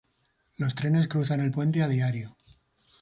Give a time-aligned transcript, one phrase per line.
[0.57, 2.35] Los trenes cruzan el puente a diario.